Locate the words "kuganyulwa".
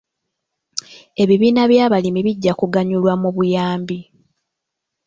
2.59-3.13